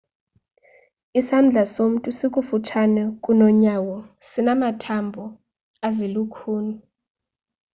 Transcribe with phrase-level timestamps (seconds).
[1.19, 5.23] isandla somntu sikufutshane kunonyawo sinamathambo
[5.87, 6.75] ezilukhuni